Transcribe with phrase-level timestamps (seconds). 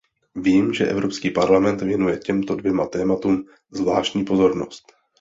[0.35, 4.83] Vím, že Evropský parlament věnuje těmto dvěma tématům zvláštní pozornost.